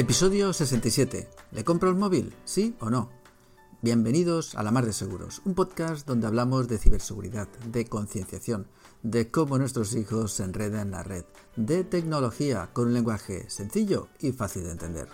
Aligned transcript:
Episodio 0.00 0.54
67. 0.54 1.28
¿Le 1.52 1.62
compro 1.62 1.90
el 1.90 1.94
móvil? 1.94 2.34
¿Sí 2.46 2.74
o 2.80 2.88
no? 2.88 3.10
Bienvenidos 3.82 4.54
a 4.54 4.62
La 4.62 4.70
Mar 4.70 4.86
de 4.86 4.94
Seguros, 4.94 5.42
un 5.44 5.54
podcast 5.54 6.06
donde 6.06 6.26
hablamos 6.26 6.68
de 6.68 6.78
ciberseguridad, 6.78 7.48
de 7.66 7.84
concienciación, 7.84 8.66
de 9.02 9.30
cómo 9.30 9.58
nuestros 9.58 9.94
hijos 9.94 10.32
se 10.32 10.44
enredan 10.44 10.86
en 10.86 10.90
la 10.92 11.02
red, 11.02 11.26
de 11.56 11.84
tecnología 11.84 12.70
con 12.72 12.86
un 12.86 12.94
lenguaje 12.94 13.44
sencillo 13.50 14.08
y 14.18 14.32
fácil 14.32 14.64
de 14.64 14.70
entender. 14.70 15.08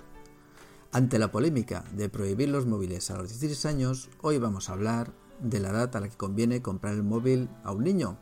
Ante 0.93 1.18
la 1.18 1.32
polémica 1.32 1.82
de 1.93 2.09
prohibir 2.09 2.50
los 2.50 2.64
móviles 2.64 3.11
a 3.11 3.16
los 3.16 3.29
16 3.29 3.66
años, 3.66 4.09
hoy 4.23 4.39
vamos 4.39 4.71
a 4.71 4.75
hablar 4.75 5.12
de 5.41 5.59
la 5.59 5.71
edad 5.71 5.96
a 5.96 6.00
la 6.00 6.09
que 6.09 6.16
conviene 6.16 6.62
comprar 6.62 6.95
el 6.95 7.02
móvil 7.02 7.48
a 7.65 7.73
un 7.73 7.82
niño. 7.82 8.18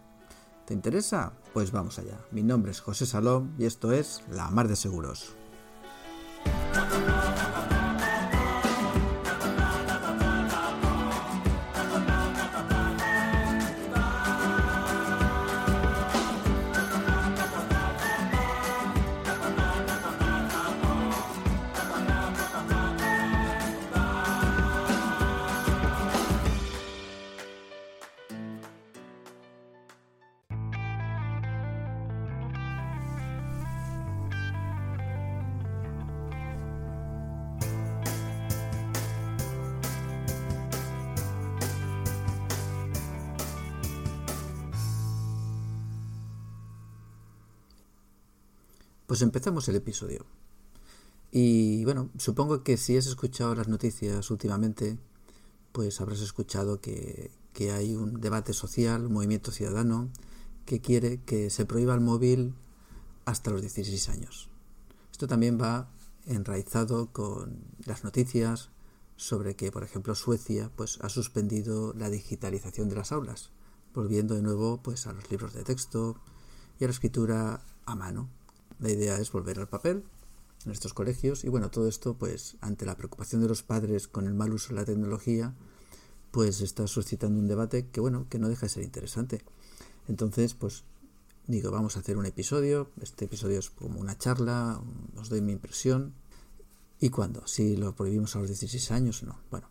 ¿Te 0.66 0.72
interesa? 0.72 1.34
Pues 1.52 1.72
vamos 1.72 1.98
allá. 1.98 2.24
Mi 2.30 2.42
nombre 2.42 2.72
es 2.72 2.80
José 2.80 3.04
Salón 3.04 3.54
y 3.58 3.66
esto 3.66 3.92
es 3.92 4.22
La 4.30 4.48
Mar 4.50 4.66
de 4.66 4.76
Seguros. 4.76 5.34
Pues 49.14 49.22
empezamos 49.22 49.68
el 49.68 49.76
episodio. 49.76 50.26
Y 51.30 51.84
bueno, 51.84 52.10
supongo 52.18 52.64
que 52.64 52.76
si 52.76 52.96
has 52.96 53.06
escuchado 53.06 53.54
las 53.54 53.68
noticias 53.68 54.28
últimamente, 54.28 54.98
pues 55.70 56.00
habrás 56.00 56.20
escuchado 56.20 56.80
que, 56.80 57.30
que, 57.52 57.70
hay 57.70 57.94
un 57.94 58.20
debate 58.20 58.52
social, 58.52 59.06
un 59.06 59.12
movimiento 59.12 59.52
ciudadano, 59.52 60.10
que 60.66 60.80
quiere 60.80 61.20
que 61.22 61.48
se 61.50 61.64
prohíba 61.64 61.94
el 61.94 62.00
móvil 62.00 62.56
hasta 63.24 63.52
los 63.52 63.60
16 63.60 64.08
años. 64.08 64.50
Esto 65.12 65.28
también 65.28 65.60
va 65.62 65.88
enraizado 66.26 67.12
con 67.12 67.62
las 67.86 68.02
noticias 68.02 68.70
sobre 69.14 69.54
que, 69.54 69.70
por 69.70 69.84
ejemplo, 69.84 70.16
Suecia 70.16 70.72
pues, 70.74 70.98
ha 71.02 71.08
suspendido 71.08 71.94
la 71.94 72.10
digitalización 72.10 72.88
de 72.88 72.96
las 72.96 73.12
aulas, 73.12 73.52
volviendo 73.94 74.34
de 74.34 74.42
nuevo 74.42 74.82
pues, 74.82 75.06
a 75.06 75.12
los 75.12 75.30
libros 75.30 75.54
de 75.54 75.62
texto 75.62 76.16
y 76.80 76.84
a 76.84 76.88
la 76.88 76.92
escritura 76.92 77.60
a 77.86 77.94
mano. 77.94 78.28
La 78.84 78.90
idea 78.90 79.16
es 79.16 79.32
volver 79.32 79.58
al 79.60 79.66
papel 79.66 80.04
en 80.66 80.70
estos 80.70 80.92
colegios 80.92 81.42
y 81.44 81.48
bueno, 81.48 81.70
todo 81.70 81.88
esto 81.88 82.18
pues 82.18 82.58
ante 82.60 82.84
la 82.84 82.98
preocupación 82.98 83.40
de 83.40 83.48
los 83.48 83.62
padres 83.62 84.08
con 84.08 84.26
el 84.26 84.34
mal 84.34 84.52
uso 84.52 84.68
de 84.68 84.74
la 84.74 84.84
tecnología, 84.84 85.54
pues 86.30 86.60
está 86.60 86.86
suscitando 86.86 87.40
un 87.40 87.48
debate 87.48 87.86
que 87.86 88.00
bueno, 88.00 88.26
que 88.28 88.38
no 88.38 88.50
deja 88.50 88.66
de 88.66 88.68
ser 88.68 88.82
interesante. 88.82 89.40
Entonces, 90.06 90.52
pues 90.52 90.84
digo, 91.46 91.70
vamos 91.70 91.96
a 91.96 92.00
hacer 92.00 92.18
un 92.18 92.26
episodio, 92.26 92.90
este 93.00 93.24
episodio 93.24 93.58
es 93.58 93.70
como 93.70 93.98
una 94.00 94.18
charla, 94.18 94.82
os 95.16 95.30
doy 95.30 95.40
mi 95.40 95.52
impresión. 95.52 96.12
¿Y 97.00 97.08
cuándo? 97.08 97.46
Si 97.46 97.78
lo 97.78 97.96
prohibimos 97.96 98.36
a 98.36 98.40
los 98.40 98.48
16 98.48 98.90
años 98.90 99.22
o 99.22 99.26
no. 99.26 99.38
Bueno, 99.50 99.70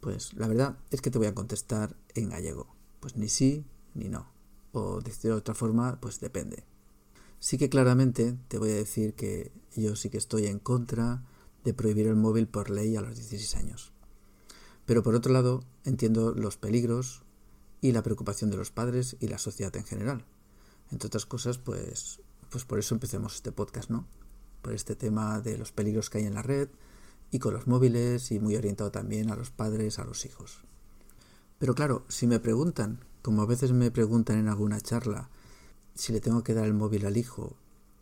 pues 0.00 0.34
la 0.34 0.48
verdad 0.48 0.76
es 0.90 1.00
que 1.00 1.12
te 1.12 1.18
voy 1.18 1.28
a 1.28 1.34
contestar 1.34 1.94
en 2.16 2.30
gallego. 2.30 2.66
Pues 2.98 3.14
ni 3.14 3.28
sí 3.28 3.64
ni 3.94 4.08
no. 4.08 4.26
O 4.72 5.00
de 5.00 5.32
otra 5.32 5.54
forma, 5.54 6.00
pues 6.00 6.18
depende. 6.18 6.64
Sí 7.40 7.58
que 7.58 7.68
claramente 7.68 8.36
te 8.48 8.58
voy 8.58 8.70
a 8.70 8.74
decir 8.74 9.14
que 9.14 9.52
yo 9.76 9.94
sí 9.96 10.10
que 10.10 10.18
estoy 10.18 10.46
en 10.46 10.58
contra 10.58 11.22
de 11.64 11.74
prohibir 11.74 12.06
el 12.06 12.16
móvil 12.16 12.48
por 12.48 12.70
ley 12.70 12.96
a 12.96 13.00
los 13.00 13.16
16 13.16 13.56
años. 13.56 13.92
Pero 14.86 15.02
por 15.02 15.14
otro 15.14 15.32
lado, 15.32 15.62
entiendo 15.84 16.34
los 16.34 16.56
peligros 16.56 17.22
y 17.80 17.92
la 17.92 18.02
preocupación 18.02 18.50
de 18.50 18.56
los 18.56 18.70
padres 18.70 19.16
y 19.20 19.28
la 19.28 19.38
sociedad 19.38 19.74
en 19.76 19.84
general. 19.84 20.24
Entre 20.90 21.06
otras 21.06 21.26
cosas, 21.26 21.58
pues, 21.58 22.20
pues 22.50 22.64
por 22.64 22.78
eso 22.78 22.94
empecemos 22.94 23.36
este 23.36 23.52
podcast, 23.52 23.90
¿no? 23.90 24.06
Por 24.62 24.72
este 24.72 24.96
tema 24.96 25.40
de 25.40 25.58
los 25.58 25.72
peligros 25.72 26.10
que 26.10 26.18
hay 26.18 26.24
en 26.24 26.34
la 26.34 26.42
red 26.42 26.68
y 27.30 27.38
con 27.38 27.54
los 27.54 27.66
móviles 27.66 28.32
y 28.32 28.40
muy 28.40 28.56
orientado 28.56 28.90
también 28.90 29.30
a 29.30 29.36
los 29.36 29.50
padres, 29.50 29.98
a 29.98 30.04
los 30.04 30.24
hijos. 30.24 30.64
Pero 31.58 31.74
claro, 31.74 32.04
si 32.08 32.26
me 32.26 32.40
preguntan, 32.40 33.04
como 33.22 33.42
a 33.42 33.46
veces 33.46 33.72
me 33.72 33.90
preguntan 33.90 34.38
en 34.38 34.48
alguna 34.48 34.80
charla, 34.80 35.28
si 35.98 36.12
le 36.12 36.20
tengo 36.20 36.44
que 36.44 36.54
dar 36.54 36.64
el 36.64 36.74
móvil 36.74 37.06
al 37.06 37.16
hijo, 37.16 37.56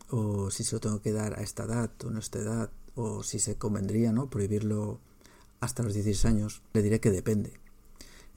o 0.09 0.51
si 0.51 0.63
se 0.63 0.75
lo 0.75 0.79
tengo 0.79 1.01
que 1.01 1.11
dar 1.11 1.33
a 1.39 1.41
esta 1.41 1.63
edad 1.63 1.91
o 2.05 2.15
a 2.15 2.19
esta 2.19 2.37
edad, 2.39 2.69
o 2.93 3.23
si 3.23 3.39
se 3.39 3.55
convendría 3.55 4.11
¿no? 4.11 4.29
prohibirlo 4.29 4.99
hasta 5.59 5.81
los 5.81 5.95
16 5.95 6.25
años, 6.25 6.61
le 6.73 6.83
diré 6.83 6.99
que 6.99 7.09
depende. 7.09 7.53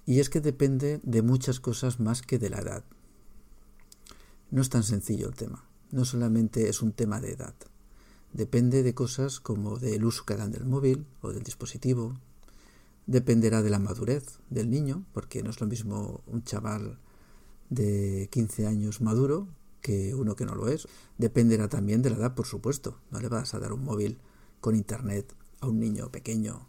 Y 0.07 0.21
es 0.21 0.31
que 0.31 0.41
depende 0.41 0.99
de 1.03 1.21
muchas 1.21 1.61
cosas 1.61 2.01
más 2.01 2.23
que 2.23 2.39
de 2.39 2.49
la 2.49 2.61
edad. 2.61 2.85
No 4.51 4.63
es 4.63 4.71
tan 4.71 4.83
sencillo 4.83 5.29
el 5.29 5.35
tema, 5.35 5.69
no 5.91 6.07
solamente 6.07 6.71
es 6.71 6.81
un 6.81 6.93
tema 6.93 7.21
de 7.21 7.33
edad. 7.33 7.55
Depende 8.33 8.83
de 8.83 8.95
cosas 8.95 9.41
como 9.41 9.79
del 9.79 10.07
uso 10.07 10.25
que 10.25 10.33
hagan 10.33 10.53
del 10.53 10.65
móvil 10.65 11.05
o 11.21 11.33
del 11.33 11.43
dispositivo. 11.43 12.19
Dependerá 13.07 13.61
de 13.61 13.71
la 13.71 13.79
madurez 13.79 14.39
del 14.49 14.71
niño, 14.71 15.05
porque 15.13 15.43
no 15.43 15.51
es 15.51 15.61
lo 15.61 15.67
mismo 15.67 16.23
un 16.27 16.43
chaval 16.45 16.99
de 17.71 18.29
15 18.31 18.67
años 18.67 19.01
maduro 19.01 19.49
que 19.81 20.15
uno 20.15 20.37
que 20.37 20.45
no 20.45 20.55
lo 20.55 20.69
es. 20.69 20.87
Dependerá 21.19 21.69
también 21.69 22.03
de 22.03 22.11
la 22.11 22.17
edad, 22.17 22.35
por 22.35 22.47
supuesto. 22.47 22.99
No 23.11 23.21
le 23.21 23.29
vas 23.29 23.55
a 23.55 23.59
dar 23.59 23.73
un 23.73 23.85
móvil 23.85 24.19
con 24.61 24.77
internet 24.77 25.35
a 25.61 25.69
un 25.69 25.81
niño 25.81 26.11
pequeño 26.11 26.67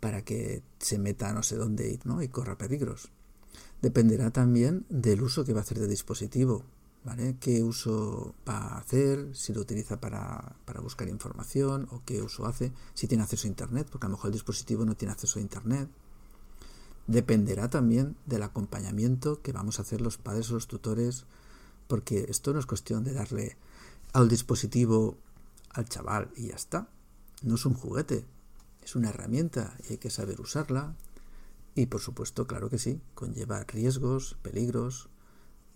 para 0.00 0.24
que 0.24 0.62
se 0.78 0.98
meta 0.98 1.32
no 1.32 1.42
sé 1.42 1.56
dónde 1.56 2.00
¿no? 2.04 2.22
y 2.22 2.28
corra 2.28 2.58
peligros. 2.58 3.10
Dependerá 3.82 4.30
también 4.30 4.86
del 4.88 5.22
uso 5.22 5.44
que 5.44 5.52
va 5.52 5.60
a 5.60 5.62
hacer 5.62 5.78
del 5.78 5.90
dispositivo. 5.90 6.64
¿Vale? 7.04 7.36
¿Qué 7.40 7.64
uso 7.64 8.36
va 8.48 8.58
a 8.58 8.78
hacer? 8.78 9.34
Si 9.34 9.52
lo 9.52 9.60
utiliza 9.60 10.00
para, 10.00 10.54
para 10.64 10.80
buscar 10.80 11.08
información 11.08 11.88
o 11.90 12.00
qué 12.04 12.22
uso 12.22 12.46
hace. 12.46 12.72
Si 12.94 13.08
tiene 13.08 13.24
acceso 13.24 13.48
a 13.48 13.50
Internet, 13.50 13.88
porque 13.90 14.06
a 14.06 14.08
lo 14.08 14.14
mejor 14.14 14.28
el 14.28 14.34
dispositivo 14.34 14.84
no 14.84 14.94
tiene 14.94 15.10
acceso 15.10 15.40
a 15.40 15.42
Internet 15.42 15.88
dependerá 17.06 17.68
también 17.68 18.16
del 18.26 18.42
acompañamiento 18.42 19.42
que 19.42 19.52
vamos 19.52 19.78
a 19.78 19.82
hacer 19.82 20.00
los 20.00 20.18
padres 20.18 20.50
o 20.50 20.54
los 20.54 20.68
tutores, 20.68 21.24
porque 21.88 22.26
esto 22.28 22.52
no 22.52 22.58
es 22.58 22.66
cuestión 22.66 23.04
de 23.04 23.12
darle 23.12 23.56
al 24.12 24.28
dispositivo 24.28 25.16
al 25.70 25.88
chaval 25.88 26.30
y 26.36 26.48
ya 26.48 26.54
está. 26.54 26.88
No 27.42 27.56
es 27.56 27.66
un 27.66 27.74
juguete, 27.74 28.24
es 28.82 28.94
una 28.94 29.10
herramienta 29.10 29.76
y 29.88 29.92
hay 29.92 29.98
que 29.98 30.10
saber 30.10 30.40
usarla. 30.40 30.94
Y 31.74 31.86
por 31.86 32.00
supuesto, 32.00 32.46
claro 32.46 32.68
que 32.68 32.78
sí, 32.78 33.00
conlleva 33.14 33.64
riesgos, 33.64 34.36
peligros 34.42 35.08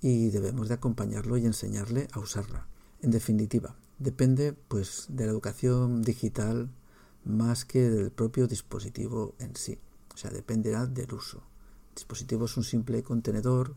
y 0.00 0.28
debemos 0.28 0.68
de 0.68 0.74
acompañarlo 0.74 1.36
y 1.38 1.46
enseñarle 1.46 2.08
a 2.12 2.20
usarla. 2.20 2.66
En 3.00 3.10
definitiva, 3.10 3.74
depende 3.98 4.52
pues 4.52 5.06
de 5.08 5.24
la 5.24 5.32
educación 5.32 6.02
digital 6.02 6.70
más 7.24 7.64
que 7.64 7.90
del 7.90 8.10
propio 8.10 8.46
dispositivo 8.46 9.34
en 9.38 9.56
sí. 9.56 9.78
O 10.16 10.18
sea, 10.18 10.30
dependerá 10.30 10.86
del 10.86 11.12
uso. 11.12 11.42
El 11.90 11.96
dispositivo 11.96 12.46
es 12.46 12.56
un 12.56 12.64
simple 12.64 13.02
contenedor, 13.02 13.74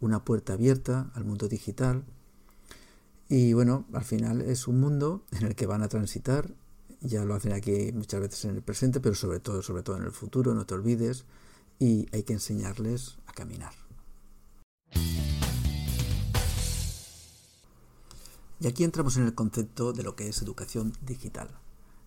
una 0.00 0.22
puerta 0.22 0.52
abierta 0.52 1.10
al 1.14 1.24
mundo 1.24 1.48
digital. 1.48 2.04
Y 3.30 3.54
bueno, 3.54 3.86
al 3.94 4.04
final 4.04 4.42
es 4.42 4.68
un 4.68 4.80
mundo 4.80 5.24
en 5.30 5.46
el 5.46 5.54
que 5.54 5.64
van 5.64 5.82
a 5.82 5.88
transitar. 5.88 6.54
Ya 7.00 7.24
lo 7.24 7.34
hacen 7.34 7.54
aquí 7.54 7.90
muchas 7.94 8.20
veces 8.20 8.44
en 8.44 8.56
el 8.56 8.60
presente, 8.60 9.00
pero 9.00 9.14
sobre 9.14 9.40
todo, 9.40 9.62
sobre 9.62 9.82
todo 9.82 9.96
en 9.96 10.02
el 10.02 10.10
futuro, 10.10 10.52
no 10.52 10.66
te 10.66 10.74
olvides. 10.74 11.24
Y 11.78 12.06
hay 12.12 12.22
que 12.24 12.34
enseñarles 12.34 13.16
a 13.26 13.32
caminar. 13.32 13.72
Y 18.60 18.66
aquí 18.66 18.84
entramos 18.84 19.16
en 19.16 19.24
el 19.24 19.34
concepto 19.34 19.94
de 19.94 20.02
lo 20.02 20.16
que 20.16 20.28
es 20.28 20.42
educación 20.42 20.92
digital, 21.00 21.48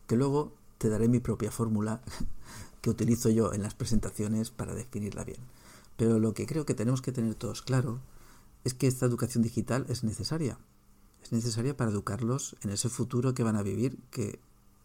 que 0.06 0.16
luego 0.16 0.54
te 0.78 0.88
daré 0.88 1.08
mi 1.08 1.20
propia 1.20 1.50
fórmula 1.50 2.04
que 2.86 2.92
utilizo 2.92 3.32
yo 3.32 3.52
en 3.52 3.64
las 3.64 3.74
presentaciones 3.74 4.52
para 4.52 4.76
definirla 4.76 5.24
bien. 5.24 5.40
Pero 5.98 6.20
lo 6.20 6.36
que 6.36 6.46
creo 6.46 6.68
que 6.68 6.76
tenemos 6.76 7.02
que 7.02 7.12
tener 7.12 7.34
todos 7.34 7.64
claro 7.64 8.00
es 8.64 8.76
que 8.76 8.86
esta 8.86 9.08
educación 9.08 9.42
digital 9.42 9.88
es 9.90 10.04
necesaria. 10.04 10.60
Es 11.24 11.32
necesaria 11.32 11.76
para 11.76 11.90
educarlos 11.90 12.56
en 12.62 12.70
ese 12.70 12.90
futuro 12.90 13.34
que 13.34 13.42
van 13.42 13.56
a 13.56 13.64
vivir, 13.64 13.98
que 14.12 14.40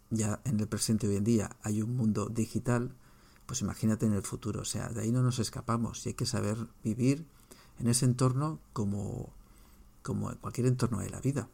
ya 0.08 0.40
en 0.46 0.58
el 0.60 0.66
presente 0.66 1.08
hoy 1.08 1.16
en 1.16 1.24
día 1.24 1.58
hay 1.62 1.82
un 1.82 1.94
mundo 1.94 2.30
digital, 2.30 2.96
pues 3.44 3.60
imagínate 3.60 4.06
en 4.06 4.14
el 4.14 4.22
futuro. 4.22 4.62
O 4.62 4.64
sea, 4.64 4.88
de 4.88 5.02
ahí 5.02 5.12
no 5.12 5.20
nos 5.20 5.38
escapamos 5.38 6.06
y 6.06 6.08
hay 6.08 6.14
que 6.14 6.24
saber 6.24 6.56
vivir 6.82 7.26
en 7.80 7.86
ese 7.86 8.06
entorno 8.06 8.60
como, 8.72 9.28
como 10.02 10.30
en 10.30 10.38
cualquier 10.38 10.68
entorno 10.68 11.00
de 11.00 11.10
la 11.10 11.20
vida. 11.20 11.50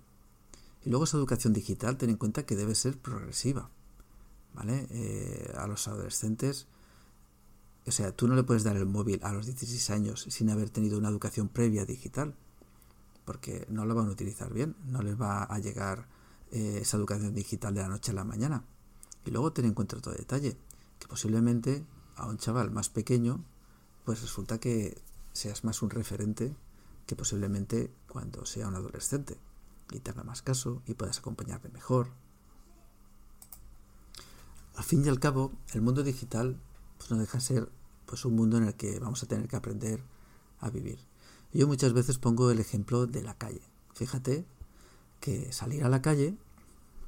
Y 0.85 0.91
luego 0.91 1.07
esa 1.07 1.17
educación 1.17 1.53
digital, 1.53 1.97
ten 1.97 2.11
en 2.11 2.17
cuenta 2.17 2.47
que 2.47 2.55
debe 2.55 2.77
ser 2.77 2.97
progresiva 2.97 3.69
¿vale? 4.57 4.87
Eh, 4.91 5.53
a 5.57 5.67
los 5.67 5.87
adolescentes. 5.87 6.67
O 7.87 7.93
sea, 7.93 8.11
tú 8.11 8.27
no 8.27 8.35
le 8.35 8.43
puedes 8.43 8.65
dar 8.65 8.77
el 8.77 8.87
móvil 8.87 9.21
a 9.23 9.33
los 9.33 9.47
16 9.47 9.91
años 9.91 10.27
sin 10.29 10.51
haber 10.51 10.71
tenido 10.71 10.99
una 10.99 11.09
educación 11.09 11.49
previa 11.49 11.85
digital, 11.85 12.35
porque 13.25 13.67
no 13.71 13.85
lo 13.85 13.95
van 13.95 14.09
a 14.09 14.11
utilizar 14.11 14.53
bien, 14.53 14.75
no 14.87 15.03
les 15.03 15.21
va 15.21 15.45
a 15.45 15.59
llegar 15.59 16.09
eh, 16.51 16.79
esa 16.83 16.97
educación 16.97 17.35
digital 17.35 17.75
de 17.75 17.83
la 17.83 17.89
noche 17.89 18.11
a 18.11 18.15
la 18.15 18.25
mañana. 18.25 18.65
Y 19.25 19.31
luego 19.31 19.53
ten 19.53 19.67
en 19.67 19.75
cuenta 19.75 19.97
otro 19.97 20.13
detalle, 20.13 20.57
que 20.99 21.07
posiblemente 21.07 21.85
a 22.17 22.27
un 22.27 22.39
chaval 22.39 22.71
más 22.71 22.89
pequeño, 22.89 23.45
pues 24.05 24.23
resulta 24.23 24.59
que 24.59 25.01
seas 25.33 25.65
más 25.65 25.83
un 25.83 25.91
referente 25.91 26.57
que 27.07 27.15
posiblemente 27.15 27.93
cuando 28.09 28.47
sea 28.47 28.69
un 28.69 28.75
adolescente 28.75 29.37
y 29.91 30.01
te 30.01 30.11
haga 30.11 30.25
más 30.25 30.43
caso 30.43 30.83
y 30.87 30.95
puedas 30.95 31.19
acompañarle 31.19 31.69
mejor. 31.71 32.11
Al 34.77 34.85
fin 34.85 35.05
y 35.05 35.09
al 35.09 35.19
cabo, 35.19 35.53
el 35.73 35.81
mundo 35.81 36.03
digital 36.03 36.61
pues 36.99 37.11
no 37.11 37.17
deja 37.17 37.39
de 37.39 37.45
ser 37.45 37.69
pues 38.05 38.25
un 38.25 38.37
mundo 38.37 38.59
en 38.59 38.65
el 38.65 38.75
que 38.75 38.99
vamos 39.01 39.23
a 39.23 39.27
tener 39.27 39.49
que 39.49 39.57
aprender 39.57 40.03
a 40.61 40.71
vivir. 40.71 40.99
Yo 41.53 41.67
muchas 41.67 41.93
veces 41.93 42.19
pongo 42.19 42.51
el 42.51 42.61
ejemplo 42.61 43.07
de 43.07 43.23
la 43.23 43.35
calle. 43.35 43.63
Fíjate 43.95 44.47
que 45.21 45.53
salir 45.53 45.85
a 45.85 45.89
la 45.89 46.03
calle, 46.03 46.37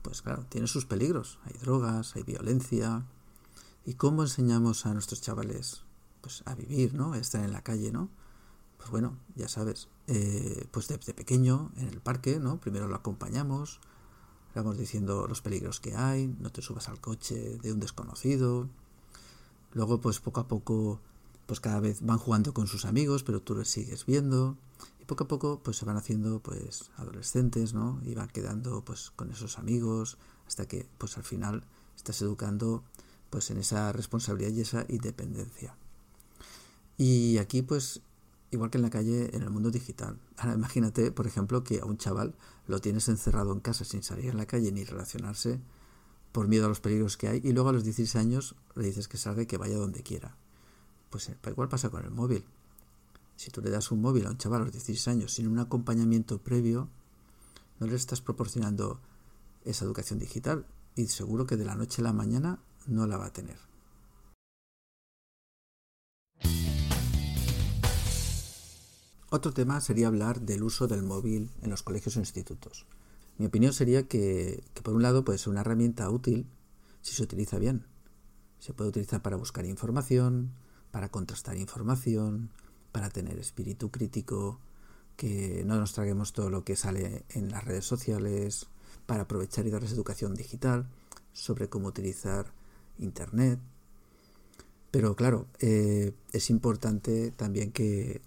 pues 0.03 0.23
claro, 0.23 0.47
tiene 0.49 0.67
sus 0.67 0.87
peligros. 0.87 1.39
Hay 1.45 1.55
drogas, 1.61 2.17
hay 2.17 2.23
violencia. 2.23 3.05
¿Y 3.85 3.95
cómo 3.95 4.23
enseñamos 4.23 4.87
a 4.87 4.95
nuestros 4.95 5.21
chavales 5.21 5.83
pues 6.21 6.43
a 6.47 6.55
vivir, 6.55 6.95
¿no? 6.95 7.13
A 7.13 7.19
estar 7.19 7.45
en 7.45 7.53
la 7.53 7.63
calle, 7.63 7.93
¿no? 7.93 8.09
Pues 8.79 8.91
bueno, 8.91 9.19
ya 9.35 9.49
sabes, 9.49 9.89
eh, 10.07 10.67
pues 10.71 10.89
desde 10.89 11.15
pequeño 11.15 11.73
en 11.77 11.89
el 11.89 12.01
parque, 12.01 12.39
¿no? 12.41 12.61
Primero 12.61 12.89
lo 12.89 12.97
acompañamos, 12.97 13.81
vamos 14.55 14.79
diciendo 14.79 15.27
los 15.29 15.43
peligros 15.43 15.81
que 15.81 15.95
hay, 15.95 16.27
no 16.41 16.51
te 16.51 16.63
subas 16.63 16.89
al 16.89 17.01
coche 17.01 17.59
de 17.59 17.73
un 17.73 17.81
desconocido. 17.81 18.69
Luego, 19.73 20.01
pues 20.01 20.21
poco 20.21 20.41
a 20.41 20.49
poco, 20.49 21.01
pues 21.47 21.61
cada 21.61 21.81
vez 21.81 22.01
van 22.03 22.19
jugando 22.19 22.55
con 22.55 22.67
sus 22.67 22.85
amigos, 22.85 23.23
pero 23.23 23.41
tú 23.41 23.55
les 23.55 23.69
sigues 23.69 24.07
viendo. 24.07 24.57
Y 25.01 25.05
poco 25.05 25.25
a 25.25 25.29
poco, 25.29 25.61
pues 25.63 25.77
se 25.77 25.85
van 25.85 25.97
haciendo, 25.97 26.41
pues, 26.41 26.91
adolescentes, 26.97 27.75
¿no? 27.75 28.01
Y 28.05 28.15
van 28.15 28.29
quedando, 28.29 28.85
pues, 28.85 29.13
con 29.15 29.31
esos 29.31 29.59
amigos, 29.59 30.19
hasta 30.47 30.67
que, 30.67 30.89
pues, 30.99 31.17
al 31.17 31.25
final 31.25 31.65
estás 31.97 32.21
educando, 32.23 32.83
pues, 33.31 33.51
en 33.51 33.59
esa 33.59 33.93
responsabilidad 33.93 34.53
y 34.53 34.61
esa 34.63 34.87
independencia. 34.89 35.77
Y 36.97 37.39
aquí, 37.39 37.63
pues, 37.63 38.03
igual 38.51 38.71
que 38.71 38.79
en 38.79 38.83
la 38.83 38.91
calle, 38.91 39.35
en 39.35 39.43
el 39.43 39.51
mundo 39.51 39.71
digital. 39.71 40.19
Ahora 40.37 40.55
imagínate, 40.55 41.13
por 41.13 41.27
ejemplo, 41.27 41.65
que 41.65 41.81
a 41.81 41.85
un 41.85 41.99
chaval 41.99 42.35
lo 42.67 42.81
tienes 42.81 43.09
encerrado 43.09 43.53
en 43.53 43.61
casa 43.61 43.85
sin 43.85 44.03
salir 44.03 44.31
a 44.31 44.35
la 44.35 44.47
calle 44.47 44.73
ni 44.73 44.85
relacionarse 44.85 45.61
por 46.33 46.49
miedo 46.49 46.67
a 46.67 46.69
los 46.69 46.81
peligros 46.81 47.17
que 47.17 47.29
hay 47.29 47.41
y 47.43 47.53
luego 47.53 47.71
a 47.71 47.73
los 47.73 47.85
16 47.85 48.17
años 48.17 48.55
le 48.75 48.87
dices 48.87 49.09
que 49.09 49.17
salga 49.17 49.43
y 49.43 49.47
que 49.47 49.57
vaya 49.57 49.77
donde 49.77 50.03
quiera. 50.03 50.37
Pues 51.11 51.29
eh, 51.29 51.37
igual 51.47 51.69
pasa 51.69 51.91
con 51.91 52.05
el 52.05 52.11
móvil. 52.11 52.45
Si 53.37 53.51
tú 53.51 53.61
le 53.61 53.71
das 53.71 53.91
un 53.91 54.01
móvil 54.01 54.27
a 54.27 54.31
un 54.31 54.39
chaval 54.39 54.63
a 54.63 54.65
los 54.65 54.73
16 54.73 55.09
años 55.09 55.33
sin 55.33 55.49
un 55.49 55.59
acompañamiento 55.59 56.39
previo, 56.39 56.89
no 57.79 57.87
le 57.87 57.95
estás 57.95 58.21
proporcionando 58.21 59.01
esa 59.65 59.85
educación 59.85 60.19
digital 60.19 60.67
y 60.97 61.07
seguro 61.07 61.47
que 61.47 61.57
de 61.57 61.65
la 61.65 61.77
noche 61.77 62.03
a 62.03 62.05
la 62.05 62.13
mañana 62.13 62.59
no 62.87 63.07
la 63.07 63.17
va 63.17 63.27
a 63.27 63.33
tener. 63.33 63.68
Otro 69.31 69.53
tema 69.53 69.81
sería 69.83 70.07
hablar 70.07 70.41
del 70.41 70.63
uso 70.63 70.89
del 70.89 71.03
móvil 71.03 71.51
en 71.61 71.69
los 71.69 71.83
colegios 71.83 72.17
o 72.17 72.21
institutos. 72.21 72.87
Mi 73.37 73.47
opinión 73.47 73.75
sería 73.75 74.09
que, 74.09 74.65
por 74.83 74.95
un 74.95 75.03
lado 75.03 75.25
puede 75.25 75.39
ser 75.39 75.51
una 75.51 75.61
herramienta 75.61 76.09
útil 76.09 76.47
si 77.03 77.15
se 77.15 77.23
utiliza 77.23 77.59
bien. 77.59 77.85
Se 78.59 78.73
puede 78.73 78.89
utilizar 78.89 79.21
para 79.21 79.37
buscar 79.37 79.67
información, 79.67 80.55
para 80.91 81.11
contrastar 81.11 81.59
información, 81.59 82.51
para 82.91 83.11
tener 83.11 83.39
espíritu 83.39 83.91
crítico, 83.91 84.61
que 85.17 85.63
no 85.67 85.77
nos 85.77 85.93
traguemos 85.93 86.33
todo 86.33 86.49
lo 86.49 86.65
que 86.65 86.75
sale 86.75 87.25
en 87.29 87.51
las 87.51 87.65
redes 87.65 87.85
sociales, 87.85 88.67
para 89.05 89.23
aprovechar 89.23 89.67
y 89.67 89.71
darles 89.71 89.93
educación 89.93 90.35
digital 90.35 90.89
sobre 91.33 91.69
cómo 91.69 91.89
utilizar 91.89 92.53
Internet. 92.99 93.61
Pero 94.91 95.15
claro, 95.17 95.47
eh, 95.61 96.15
es 96.33 96.51
importante 96.51 97.31
también 97.31 97.73
que 97.73 98.23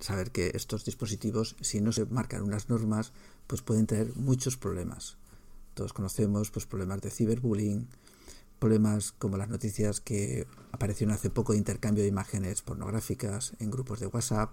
saber 0.00 0.30
que 0.30 0.52
estos 0.54 0.84
dispositivos, 0.84 1.56
si 1.60 1.80
no 1.80 1.92
se 1.92 2.06
marcan 2.06 2.42
unas 2.42 2.68
normas, 2.68 3.12
pues 3.46 3.62
pueden 3.62 3.86
tener 3.86 4.14
muchos 4.16 4.56
problemas. 4.56 5.16
Todos 5.74 5.92
conocemos 5.92 6.50
pues, 6.50 6.66
problemas 6.66 7.00
de 7.00 7.10
ciberbullying, 7.10 7.88
problemas 8.58 9.12
como 9.12 9.36
las 9.36 9.48
noticias 9.48 10.00
que 10.00 10.46
aparecieron 10.72 11.14
hace 11.14 11.30
poco 11.30 11.52
de 11.52 11.58
intercambio 11.58 12.02
de 12.02 12.08
imágenes 12.08 12.62
pornográficas 12.62 13.52
en 13.58 13.70
grupos 13.70 14.00
de 14.00 14.06
WhatsApp, 14.06 14.50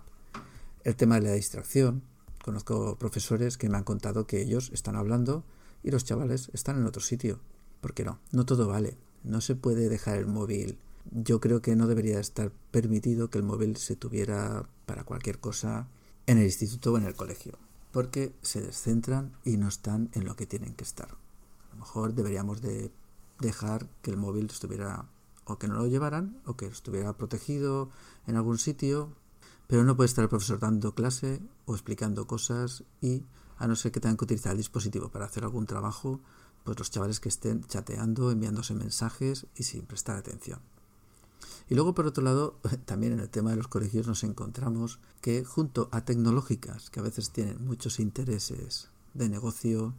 el 0.83 0.95
tema 0.95 1.15
de 1.15 1.27
la 1.27 1.33
distracción. 1.33 2.03
Conozco 2.43 2.97
profesores 2.97 3.57
que 3.57 3.69
me 3.69 3.77
han 3.77 3.85
contado 3.85 4.27
que 4.27 4.41
ellos 4.41 4.69
están 4.73 4.97
hablando 4.97 5.45
y 5.81 5.91
los 5.91 6.03
chavales 6.03 6.49
están 6.53 6.77
en 6.77 6.85
otro 6.85 7.01
sitio. 7.01 7.39
¿Por 7.79 7.93
qué 7.93 8.03
no? 8.03 8.19
No 8.31 8.45
todo 8.45 8.67
vale. 8.67 8.97
No 9.23 9.39
se 9.39 9.55
puede 9.55 9.87
dejar 9.87 10.17
el 10.17 10.27
móvil 10.27 10.77
yo 11.11 11.39
creo 11.39 11.61
que 11.61 11.75
no 11.75 11.87
debería 11.87 12.19
estar 12.19 12.51
permitido 12.71 13.29
que 13.29 13.37
el 13.37 13.43
móvil 13.43 13.77
se 13.77 13.95
tuviera 13.95 14.67
para 14.85 15.03
cualquier 15.03 15.39
cosa 15.39 15.87
en 16.27 16.37
el 16.37 16.45
instituto 16.45 16.93
o 16.93 16.97
en 16.97 17.05
el 17.05 17.15
colegio, 17.15 17.57
porque 17.91 18.33
se 18.41 18.61
descentran 18.61 19.33
y 19.43 19.57
no 19.57 19.67
están 19.67 20.09
en 20.13 20.25
lo 20.25 20.35
que 20.35 20.47
tienen 20.47 20.73
que 20.73 20.83
estar. 20.83 21.09
A 21.11 21.73
lo 21.73 21.79
mejor 21.79 22.13
deberíamos 22.13 22.61
de 22.61 22.91
dejar 23.39 23.87
que 24.01 24.11
el 24.11 24.17
móvil 24.17 24.45
estuviera 24.45 25.05
o 25.45 25.57
que 25.57 25.67
no 25.67 25.75
lo 25.75 25.87
llevaran 25.87 26.41
o 26.45 26.55
que 26.55 26.67
estuviera 26.67 27.17
protegido 27.17 27.89
en 28.27 28.37
algún 28.37 28.57
sitio, 28.57 29.09
pero 29.67 29.83
no 29.83 29.97
puede 29.97 30.07
estar 30.07 30.23
el 30.23 30.29
profesor 30.29 30.59
dando 30.59 30.95
clase 30.95 31.41
o 31.65 31.73
explicando 31.73 32.27
cosas 32.27 32.83
y 33.01 33.23
a 33.57 33.67
no 33.67 33.75
ser 33.75 33.91
que 33.91 33.99
tengan 33.99 34.17
que 34.17 34.25
utilizar 34.25 34.53
el 34.53 34.57
dispositivo 34.57 35.09
para 35.09 35.25
hacer 35.25 35.43
algún 35.43 35.65
trabajo, 35.65 36.21
pues 36.63 36.79
los 36.79 36.91
chavales 36.91 37.19
que 37.19 37.29
estén 37.29 37.63
chateando, 37.65 38.31
enviándose 38.31 38.73
mensajes 38.73 39.47
y 39.55 39.63
sin 39.63 39.85
prestar 39.85 40.17
atención. 40.17 40.59
Y 41.69 41.75
luego, 41.75 41.93
por 41.93 42.05
otro 42.05 42.23
lado, 42.23 42.59
también 42.85 43.13
en 43.13 43.19
el 43.19 43.29
tema 43.29 43.51
de 43.51 43.57
los 43.57 43.67
colegios 43.67 44.07
nos 44.07 44.23
encontramos 44.23 44.99
que 45.21 45.43
junto 45.43 45.89
a 45.91 46.05
tecnológicas, 46.05 46.89
que 46.89 46.99
a 46.99 47.03
veces 47.03 47.31
tienen 47.31 47.65
muchos 47.65 47.99
intereses 47.99 48.89
de 49.13 49.29
negocio, 49.29 49.93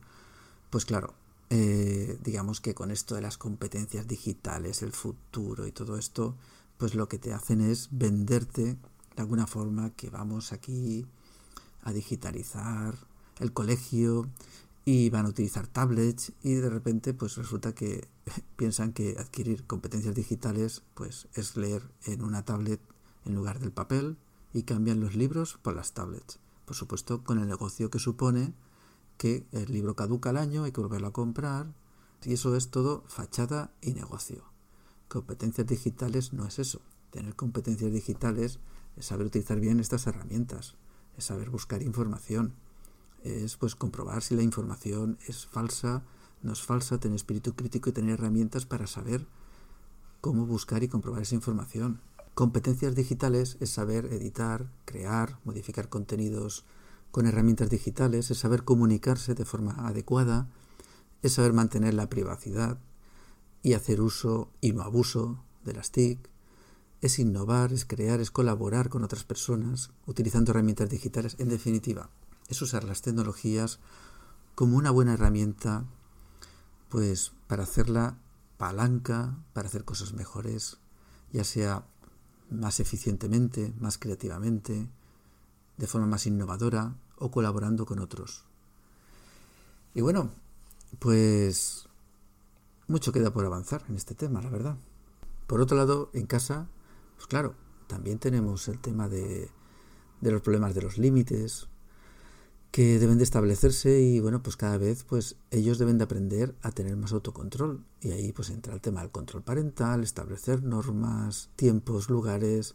pues 0.70 0.84
claro, 0.84 1.14
eh, 1.50 2.18
digamos 2.22 2.60
que 2.60 2.74
con 2.74 2.90
esto 2.90 3.14
de 3.14 3.20
las 3.20 3.38
competencias 3.38 4.08
digitales, 4.08 4.82
el 4.82 4.92
futuro 4.92 5.66
y 5.66 5.72
todo 5.72 5.96
esto, 5.96 6.36
pues 6.78 6.94
lo 6.94 7.08
que 7.08 7.18
te 7.18 7.32
hacen 7.32 7.60
es 7.60 7.88
venderte 7.92 8.76
de 9.16 9.22
alguna 9.22 9.46
forma 9.46 9.90
que 9.90 10.10
vamos 10.10 10.52
aquí 10.52 11.06
a 11.82 11.92
digitalizar 11.92 12.94
el 13.38 13.52
colegio 13.52 14.28
y 14.84 15.08
van 15.10 15.26
a 15.26 15.30
utilizar 15.30 15.66
tablets 15.66 16.32
y 16.42 16.54
de 16.54 16.68
repente 16.68 17.14
pues 17.14 17.36
resulta 17.36 17.74
que 17.74 18.08
piensan 18.56 18.92
que 18.92 19.16
adquirir 19.18 19.66
competencias 19.66 20.14
digitales 20.14 20.82
pues 20.94 21.28
es 21.34 21.56
leer 21.56 21.82
en 22.04 22.22
una 22.22 22.44
tablet 22.44 22.80
en 23.24 23.34
lugar 23.34 23.58
del 23.58 23.72
papel 23.72 24.18
y 24.52 24.62
cambian 24.62 25.00
los 25.00 25.14
libros 25.14 25.58
por 25.62 25.74
las 25.74 25.92
tablets. 25.92 26.38
Por 26.64 26.76
supuesto 26.76 27.24
con 27.24 27.38
el 27.38 27.48
negocio 27.48 27.90
que 27.90 27.98
supone 27.98 28.54
que 29.16 29.46
el 29.52 29.72
libro 29.72 29.94
caduca 29.94 30.30
al 30.30 30.36
año, 30.36 30.64
hay 30.64 30.72
que 30.72 30.80
volverlo 30.80 31.08
a 31.08 31.12
comprar 31.12 31.72
y 32.22 32.34
eso 32.34 32.56
es 32.56 32.70
todo 32.70 33.04
fachada 33.06 33.72
y 33.80 33.92
negocio. 33.92 34.44
Competencias 35.08 35.66
digitales 35.66 36.32
no 36.32 36.46
es 36.46 36.58
eso. 36.58 36.80
Tener 37.10 37.36
competencias 37.36 37.92
digitales 37.92 38.58
es 38.96 39.06
saber 39.06 39.26
utilizar 39.26 39.60
bien 39.60 39.80
estas 39.80 40.06
herramientas, 40.06 40.74
es 41.16 41.24
saber 41.24 41.50
buscar 41.50 41.82
información, 41.82 42.54
es 43.24 43.56
pues 43.56 43.74
comprobar 43.74 44.22
si 44.22 44.36
la 44.36 44.42
información 44.42 45.18
es 45.26 45.46
falsa, 45.46 46.04
no 46.42 46.52
es 46.52 46.62
falsa, 46.62 47.00
tener 47.00 47.16
espíritu 47.16 47.54
crítico 47.54 47.90
y 47.90 47.92
tener 47.92 48.20
herramientas 48.20 48.66
para 48.66 48.86
saber 48.86 49.26
cómo 50.20 50.46
buscar 50.46 50.82
y 50.82 50.88
comprobar 50.88 51.22
esa 51.22 51.34
información. 51.34 52.00
Competencias 52.34 52.94
digitales 52.94 53.56
es 53.60 53.70
saber 53.70 54.06
editar, 54.06 54.70
crear, 54.84 55.38
modificar 55.44 55.88
contenidos 55.88 56.64
con 57.10 57.26
herramientas 57.26 57.70
digitales, 57.70 58.30
es 58.30 58.38
saber 58.38 58.64
comunicarse 58.64 59.34
de 59.34 59.44
forma 59.44 59.72
adecuada, 59.86 60.48
es 61.22 61.32
saber 61.32 61.52
mantener 61.52 61.94
la 61.94 62.08
privacidad 62.10 62.78
y 63.62 63.72
hacer 63.72 64.00
uso 64.00 64.50
y 64.60 64.72
no 64.72 64.82
abuso 64.82 65.42
de 65.64 65.72
las 65.72 65.92
TIC, 65.92 66.18
es 67.00 67.18
innovar, 67.18 67.72
es 67.72 67.84
crear, 67.84 68.20
es 68.20 68.30
colaborar 68.30 68.88
con 68.88 69.04
otras 69.04 69.24
personas 69.24 69.90
utilizando 70.06 70.50
herramientas 70.50 70.90
digitales, 70.90 71.36
en 71.38 71.48
definitiva, 71.48 72.10
es 72.48 72.60
usar 72.62 72.84
las 72.84 73.02
tecnologías 73.02 73.80
como 74.54 74.76
una 74.76 74.90
buena 74.90 75.14
herramienta 75.14 75.84
pues 76.88 77.32
para 77.48 77.64
hacerla 77.64 78.18
palanca, 78.56 79.36
para 79.52 79.68
hacer 79.68 79.84
cosas 79.84 80.12
mejores, 80.12 80.78
ya 81.32 81.42
sea 81.42 81.86
más 82.50 82.78
eficientemente, 82.78 83.74
más 83.80 83.98
creativamente, 83.98 84.88
de 85.76 85.86
forma 85.86 86.06
más 86.06 86.26
innovadora 86.26 86.94
o 87.18 87.30
colaborando 87.30 87.84
con 87.84 87.98
otros. 87.98 88.44
Y 89.92 90.02
bueno, 90.02 90.30
pues 90.98 91.88
mucho 92.86 93.12
queda 93.12 93.32
por 93.32 93.44
avanzar 93.44 93.84
en 93.88 93.96
este 93.96 94.14
tema, 94.14 94.40
la 94.40 94.50
verdad. 94.50 94.76
Por 95.46 95.60
otro 95.60 95.76
lado, 95.76 96.10
en 96.12 96.26
casa, 96.26 96.68
pues 97.16 97.26
claro, 97.26 97.54
también 97.86 98.18
tenemos 98.18 98.68
el 98.68 98.78
tema 98.78 99.08
de, 99.08 99.50
de 100.20 100.30
los 100.30 100.42
problemas 100.42 100.74
de 100.74 100.82
los 100.82 100.96
límites, 100.96 101.68
que 102.74 102.98
deben 102.98 103.18
de 103.18 103.22
establecerse 103.22 104.00
y 104.00 104.18
bueno, 104.18 104.42
pues 104.42 104.56
cada 104.56 104.78
vez 104.78 105.04
pues 105.04 105.36
ellos 105.52 105.78
deben 105.78 105.96
de 105.96 106.02
aprender 106.02 106.56
a 106.60 106.72
tener 106.72 106.96
más 106.96 107.12
autocontrol 107.12 107.84
y 108.00 108.10
ahí 108.10 108.32
pues 108.32 108.50
entra 108.50 108.74
el 108.74 108.80
tema 108.80 109.00
del 109.00 109.12
control 109.12 109.44
parental, 109.44 110.02
establecer 110.02 110.64
normas, 110.64 111.50
tiempos, 111.54 112.10
lugares 112.10 112.74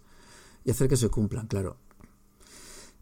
y 0.64 0.72
hacer 0.72 0.88
que 0.88 0.96
se 0.96 1.10
cumplan, 1.10 1.48
claro. 1.48 1.76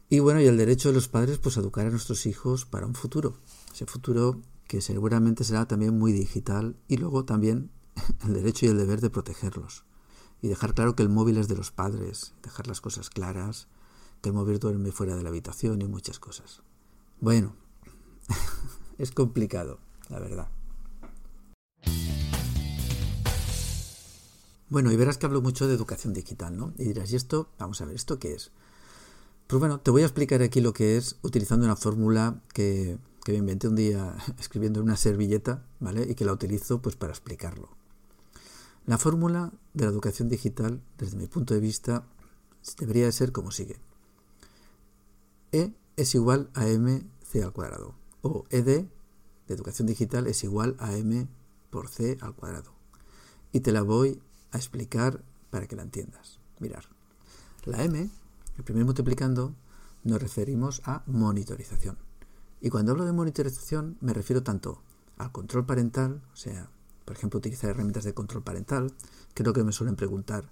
Y 0.08 0.18
bueno, 0.18 0.40
y 0.40 0.46
el 0.46 0.56
derecho 0.56 0.88
de 0.88 0.96
los 0.96 1.06
padres 1.06 1.38
pues 1.38 1.56
a 1.56 1.60
educar 1.60 1.86
a 1.86 1.90
nuestros 1.90 2.26
hijos 2.26 2.64
para 2.64 2.84
un 2.84 2.96
futuro, 2.96 3.36
ese 3.72 3.86
futuro 3.86 4.42
que 4.66 4.80
seguramente 4.80 5.44
será 5.44 5.68
también 5.68 5.96
muy 5.96 6.10
digital 6.10 6.74
y 6.88 6.96
luego 6.96 7.24
también 7.24 7.70
el 8.26 8.34
derecho 8.34 8.66
y 8.66 8.70
el 8.70 8.76
deber 8.76 9.00
de 9.00 9.10
protegerlos 9.10 9.84
y 10.42 10.48
dejar 10.48 10.74
claro 10.74 10.96
que 10.96 11.04
el 11.04 11.10
móvil 11.10 11.36
es 11.36 11.46
de 11.46 11.54
los 11.54 11.70
padres, 11.70 12.34
dejar 12.42 12.66
las 12.66 12.80
cosas 12.80 13.08
claras, 13.08 13.68
que 14.20 14.30
el 14.30 14.34
móvil 14.34 14.58
duerme 14.58 14.90
fuera 14.90 15.14
de 15.14 15.22
la 15.22 15.28
habitación 15.28 15.80
y 15.80 15.86
muchas 15.86 16.18
cosas. 16.18 16.60
Bueno, 17.20 17.56
es 18.98 19.10
complicado, 19.10 19.80
la 20.08 20.20
verdad. 20.20 20.48
Bueno, 24.68 24.92
y 24.92 24.96
verás 24.96 25.18
que 25.18 25.26
hablo 25.26 25.40
mucho 25.40 25.66
de 25.66 25.74
educación 25.74 26.12
digital, 26.12 26.56
¿no? 26.56 26.74
Y 26.78 26.84
dirás, 26.84 27.10
¿y 27.10 27.16
esto? 27.16 27.48
Vamos 27.58 27.80
a 27.80 27.86
ver, 27.86 27.96
¿esto 27.96 28.18
qué 28.18 28.34
es? 28.34 28.52
Pues 29.48 29.58
bueno, 29.58 29.80
te 29.80 29.90
voy 29.90 30.02
a 30.02 30.04
explicar 30.04 30.42
aquí 30.42 30.60
lo 30.60 30.72
que 30.72 30.96
es 30.96 31.16
utilizando 31.22 31.64
una 31.64 31.74
fórmula 31.74 32.40
que, 32.52 32.98
que 33.24 33.32
me 33.32 33.38
inventé 33.38 33.66
un 33.66 33.76
día 33.76 34.14
escribiendo 34.38 34.80
en 34.80 34.84
una 34.84 34.96
servilleta, 34.96 35.64
¿vale? 35.80 36.06
Y 36.08 36.14
que 36.14 36.24
la 36.24 36.32
utilizo 36.32 36.80
pues 36.80 36.94
para 36.94 37.12
explicarlo. 37.12 37.70
La 38.86 38.96
fórmula 38.96 39.52
de 39.74 39.84
la 39.84 39.90
educación 39.90 40.28
digital, 40.28 40.80
desde 40.98 41.16
mi 41.16 41.26
punto 41.26 41.54
de 41.54 41.60
vista, 41.60 42.04
debería 42.78 43.10
ser 43.10 43.32
como 43.32 43.50
sigue. 43.50 43.80
E 45.50 45.72
es 45.98 46.14
igual 46.14 46.48
a 46.54 46.64
mc 46.64 47.42
al 47.42 47.52
cuadrado. 47.52 47.94
O 48.22 48.44
ed 48.50 48.64
de 48.64 48.88
educación 49.48 49.88
digital 49.88 50.28
es 50.28 50.44
igual 50.44 50.76
a 50.78 50.96
m 50.96 51.26
por 51.70 51.88
c 51.88 52.16
al 52.20 52.34
cuadrado. 52.34 52.72
Y 53.52 53.60
te 53.60 53.72
la 53.72 53.82
voy 53.82 54.22
a 54.52 54.58
explicar 54.58 55.24
para 55.50 55.66
que 55.66 55.74
la 55.74 55.82
entiendas. 55.82 56.38
Mirar. 56.60 56.84
La 57.64 57.82
m, 57.82 58.08
el 58.56 58.64
primer 58.64 58.84
multiplicando, 58.84 59.54
nos 60.04 60.22
referimos 60.22 60.82
a 60.84 61.02
monitorización. 61.06 61.98
Y 62.60 62.70
cuando 62.70 62.92
hablo 62.92 63.04
de 63.04 63.12
monitorización 63.12 63.98
me 64.00 64.14
refiero 64.14 64.44
tanto 64.44 64.80
al 65.16 65.32
control 65.32 65.66
parental, 65.66 66.22
o 66.32 66.36
sea, 66.36 66.70
por 67.04 67.16
ejemplo, 67.16 67.38
utilizar 67.38 67.70
herramientas 67.70 68.04
de 68.04 68.14
control 68.14 68.44
parental, 68.44 68.94
creo 69.34 69.52
que 69.52 69.64
me 69.64 69.72
suelen 69.72 69.96
preguntar 69.96 70.48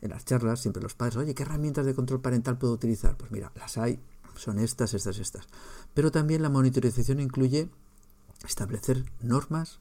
en 0.00 0.10
las 0.10 0.24
charlas, 0.24 0.60
siempre 0.60 0.82
los 0.82 0.94
padres, 0.94 1.16
oye, 1.16 1.34
¿qué 1.34 1.42
herramientas 1.42 1.84
de 1.84 1.94
control 1.94 2.22
parental 2.22 2.56
puedo 2.56 2.72
utilizar? 2.72 3.16
Pues 3.16 3.30
mira, 3.30 3.52
las 3.56 3.76
hay 3.76 4.00
son 4.36 4.58
estas, 4.58 4.94
estas, 4.94 5.18
estas. 5.18 5.46
Pero 5.94 6.10
también 6.10 6.42
la 6.42 6.48
monitorización 6.48 7.20
incluye 7.20 7.68
establecer 8.44 9.04
normas 9.20 9.80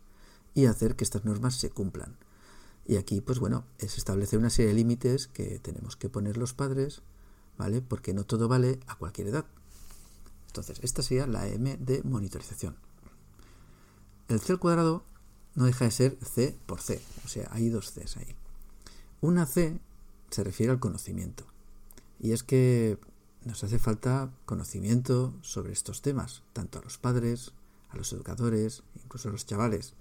y 0.54 0.66
hacer 0.66 0.96
que 0.96 1.04
estas 1.04 1.26
normas 1.26 1.56
se 1.56 1.70
cumplan. 1.70 2.18
Y 2.88 2.98
aquí, 2.98 3.22
pues 3.22 3.40
bueno, 3.40 3.66
es 3.80 3.98
establecer 3.98 4.40
una 4.40 4.50
serie 4.50 4.70
de 4.70 4.76
límites 4.76 5.28
que 5.28 5.60
tenemos 5.60 5.96
que 5.96 6.10
poner 6.10 6.38
los 6.38 6.54
padres, 6.54 7.02
¿vale? 7.58 7.82
Porque 7.82 8.14
no 8.14 8.26
todo 8.26 8.48
vale 8.48 8.80
a 8.88 8.96
cualquier 8.96 9.28
edad. 9.28 9.46
Entonces, 10.48 10.80
esta 10.84 11.02
sería 11.02 11.28
la 11.28 11.48
M 11.48 11.78
de 11.78 12.04
monitorización. 12.04 12.78
El 14.28 14.40
C 14.40 14.54
al 14.54 14.60
cuadrado 14.60 15.04
no 15.56 15.66
deja 15.66 15.86
de 15.86 15.92
ser 15.92 16.18
C 16.22 16.58
por 16.66 16.82
C, 16.82 17.02
o 17.26 17.28
sea, 17.28 17.48
hay 17.52 17.70
dos 17.70 17.92
Cs 17.92 18.18
ahí. 18.18 18.36
Una 19.22 19.46
C 19.46 19.80
se 20.30 20.44
refiere 20.44 20.72
al 20.72 20.80
conocimiento. 20.80 21.46
Y 22.20 22.32
es 22.32 22.44
que 22.44 22.98
nos 23.46 23.64
hace 23.64 23.78
falta 23.78 24.32
conocimiento 24.46 25.34
sobre 25.42 25.72
estos 25.72 26.02
temas, 26.02 26.42
tanto 26.52 26.80
a 26.80 26.82
los 26.82 26.98
padres, 26.98 27.54
a 27.90 27.98
los 27.98 28.12
educadores, 28.12 28.84
incluso 29.04 29.30
a 29.30 29.32
los 29.32 29.46
chavales. 29.46 29.94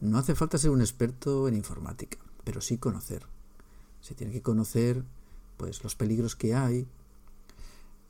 No 0.00 0.18
hace 0.18 0.34
falta 0.34 0.58
ser 0.58 0.70
un 0.70 0.82
experto 0.82 1.48
en 1.48 1.54
informática, 1.54 2.18
pero 2.44 2.60
sí 2.60 2.76
conocer. 2.76 3.26
Se 4.02 4.14
tiene 4.14 4.32
que 4.32 4.42
conocer 4.42 5.02
pues 5.56 5.82
los 5.82 5.96
peligros 5.96 6.36
que 6.36 6.54
hay. 6.54 6.86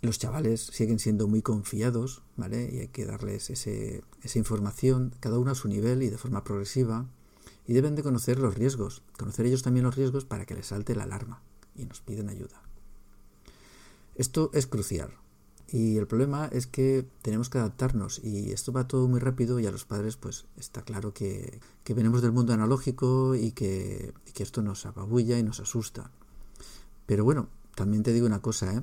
Los 0.02 0.18
chavales 0.18 0.60
siguen 0.60 0.98
siendo 0.98 1.28
muy 1.28 1.40
confiados, 1.40 2.22
¿vale? 2.36 2.68
Y 2.72 2.80
hay 2.80 2.88
que 2.88 3.06
darles 3.06 3.50
esa 3.50 4.38
información, 4.38 5.14
cada 5.20 5.38
uno 5.38 5.52
a 5.52 5.54
su 5.54 5.68
nivel 5.68 6.02
y 6.02 6.10
de 6.10 6.18
forma 6.18 6.42
progresiva. 6.42 7.06
Y 7.68 7.72
deben 7.72 7.94
de 7.94 8.02
conocer 8.02 8.40
los 8.40 8.56
riesgos, 8.56 9.02
conocer 9.16 9.46
ellos 9.46 9.62
también 9.62 9.84
los 9.84 9.94
riesgos 9.94 10.24
para 10.24 10.44
que 10.44 10.54
les 10.54 10.66
salte 10.66 10.96
la 10.96 11.04
alarma 11.04 11.40
y 11.76 11.84
nos 11.84 12.00
piden 12.00 12.28
ayuda. 12.28 12.63
Esto 14.14 14.50
es 14.52 14.66
crucial. 14.66 15.10
Y 15.66 15.96
el 15.96 16.06
problema 16.06 16.46
es 16.52 16.66
que 16.66 17.06
tenemos 17.22 17.48
que 17.48 17.58
adaptarnos 17.58 18.20
y 18.22 18.52
esto 18.52 18.70
va 18.72 18.86
todo 18.86 19.08
muy 19.08 19.18
rápido 19.18 19.58
y 19.58 19.66
a 19.66 19.72
los 19.72 19.84
padres 19.84 20.16
pues 20.16 20.44
está 20.56 20.82
claro 20.82 21.12
que, 21.12 21.60
venimos 21.88 22.22
del 22.22 22.32
mundo 22.32 22.52
analógico 22.52 23.34
y 23.34 23.52
que, 23.52 24.14
que, 24.34 24.42
esto 24.42 24.62
nos 24.62 24.86
apabulla 24.86 25.38
y 25.38 25.42
nos 25.42 25.60
asusta. 25.60 26.12
Pero 27.06 27.24
bueno, 27.24 27.48
también 27.74 28.02
te 28.02 28.12
digo 28.12 28.26
una 28.26 28.40
cosa, 28.40 28.72
¿eh? 28.72 28.82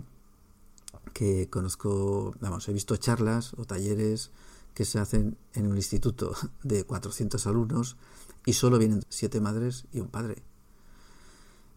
que 1.14 1.50
conozco, 1.50 2.34
vamos, 2.42 2.68
he 2.68 2.74
visto 2.74 2.98
charlas 2.98 3.54
o 3.58 3.66
talleres 3.66 4.32
que 4.74 4.86
se 4.86 5.00
hacen 5.00 5.38
en 5.54 5.68
un 5.68 5.78
instituto 5.78 6.34
de 6.64 6.84
400 6.84 7.46
alumnos 7.48 7.98
y 8.46 8.54
solo 8.54 8.78
vienen 8.78 9.04
siete 9.10 9.40
madres 9.40 9.86
y 9.92 10.00
un 10.00 10.08
padre. 10.08 10.44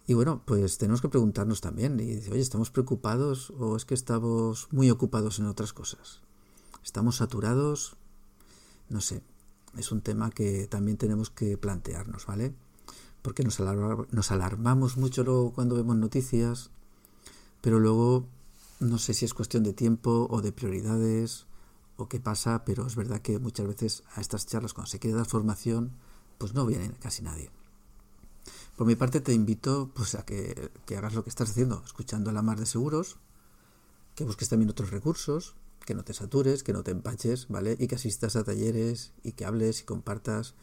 Y 0.07 0.15
bueno, 0.15 0.43
pues 0.45 0.77
tenemos 0.77 1.01
que 1.01 1.09
preguntarnos 1.09 1.63
también, 1.63 1.99
y 1.99 2.19
oye, 2.31 2.41
¿estamos 2.41 2.71
preocupados 2.71 3.51
o 3.59 3.77
es 3.77 3.87
que 3.87 3.95
estamos 3.95 4.69
muy 4.71 4.91
ocupados 4.91 5.39
en 5.39 5.47
otras 5.47 5.73
cosas? 5.73 6.21
¿Estamos 6.85 7.17
saturados? 7.17 7.97
No 8.91 9.01
sé, 9.01 9.23
es 9.79 9.91
un 9.93 10.03
tema 10.03 10.31
que 10.31 10.67
también 10.67 10.99
tenemos 10.99 11.31
que 11.31 11.57
plantearnos, 11.57 12.27
¿vale? 12.27 12.55
Porque 13.23 13.43
nos, 13.45 13.59
nos 14.11 14.31
alarmamos 14.31 14.99
mucho 14.99 15.25
luego 15.25 15.53
cuando 15.53 15.75
vemos 15.75 15.97
noticias, 15.97 16.71
pero 17.63 17.81
luego 17.81 18.27
no 18.81 18.99
sé 18.99 19.15
si 19.15 19.25
es 19.25 19.33
cuestión 19.33 19.63
de 19.63 19.73
tiempo 19.73 20.27
o 20.31 20.43
de 20.43 20.53
prioridades 20.53 21.47
o 21.97 22.09
qué 22.09 22.21
pasa, 22.21 22.65
pero 22.67 22.87
es 22.87 22.95
verdad 22.95 23.23
que 23.23 23.39
muchas 23.39 23.67
veces 23.67 24.05
a 24.15 24.21
estas 24.21 24.47
charlas 24.47 24.75
cuando 24.75 24.91
se 24.91 24.99
quiere 24.99 25.17
dar 25.17 25.27
formación, 25.27 25.93
pues 26.37 26.53
no 26.53 26.67
viene 26.67 26.93
casi 27.01 27.23
nadie. 27.23 27.51
Por 28.76 28.87
mi 28.87 28.97
parte 28.97 29.21
te 29.21 29.33
invito 29.33 29.90
pues, 29.95 30.14
a 30.16 30.25
que, 30.25 30.71
hagas 30.97 31.14
lo 31.14 31.23
que 31.23 31.31
estás 31.31 31.50
haciendo, 31.50 31.83
escuchando 31.85 32.31
a 32.31 32.33
la 32.33 32.43
mar 32.43 32.59
de 32.59 32.66
seguros, 32.66 33.16
que 34.14 34.25
busques 34.25 34.49
también 34.49 34.71
otros 34.71 34.90
recursos, 34.90 35.54
que 35.87 35.95
no 35.95 36.02
te 36.02 36.14
satures, 36.14 36.62
que 36.62 36.73
no 36.73 36.83
te 36.83 36.90
empaches, 36.90 37.49
¿vale? 37.49 37.76
Y 37.78 37.87
que 37.87 37.95
asistas 37.95 38.37
a 38.37 38.45
talleres 38.45 39.12
y 39.23 39.33
que 39.33 39.45
hables 39.45 39.83
y 39.83 39.85
compartas 39.85 40.54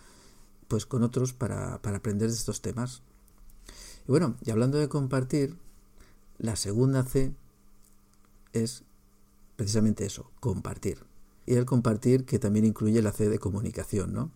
pues 0.68 0.86
con 0.86 1.04
otros 1.04 1.34
para, 1.34 1.76
aprender 1.76 2.30
de 2.30 2.36
estos 2.36 2.62
temas. 2.62 3.02
Y 4.08 4.12
bueno, 4.12 4.36
y 4.44 4.52
hablando 4.52 4.78
de 4.78 4.90
compartir, 4.90 5.58
la 6.38 6.56
segunda 6.56 7.04
C 7.04 7.34
es 8.54 8.84
precisamente 9.56 10.06
eso, 10.06 10.32
compartir. 10.40 11.06
Y 11.46 11.56
el 11.56 11.66
compartir 11.66 12.26
que 12.26 12.40
también 12.40 12.66
incluye 12.66 13.02
la 13.02 13.12
C 13.12 13.30
de 13.30 13.40
comunicación, 13.40 14.14
¿no? 14.14 14.32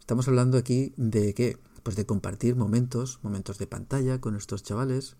Estamos 0.00 0.28
hablando 0.28 0.58
aquí 0.58 0.92
de 0.96 1.34
qué? 1.34 1.58
Pues 1.84 1.94
de 1.94 2.06
compartir 2.06 2.56
momentos, 2.56 3.20
momentos 3.22 3.58
de 3.58 3.68
pantalla 3.68 4.20
con 4.20 4.34
estos 4.34 4.64
chavales 4.64 5.16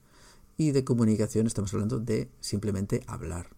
y 0.57 0.73
de 0.73 0.83
comunicación 0.83 1.47
estamos 1.47 1.73
hablando 1.75 2.01
de 2.01 2.31
simplemente 2.41 3.05
hablar, 3.07 3.51